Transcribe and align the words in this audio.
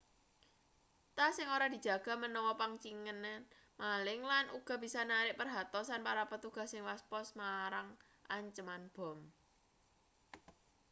tas 1.15 1.31
sing 1.37 1.47
ora 1.55 1.67
dijaga 1.75 2.13
menawa 2.23 2.51
pangincengan 2.61 3.21
maling 3.81 4.21
lan 4.31 4.45
uga 4.57 4.75
bisa 4.83 5.01
narik 5.11 5.35
perhatosan 5.41 6.01
para 6.07 6.23
petugas 6.31 6.67
sing 6.71 6.81
waspaos 6.89 7.29
marang 7.39 7.89
anceman 8.37 8.83
bom 8.95 9.17